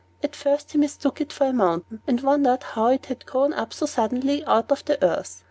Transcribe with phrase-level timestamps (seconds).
[0.23, 3.71] At first he mistook it for a mountain, and wondered how it had grown up
[3.71, 5.39] so suddenly out of the earth.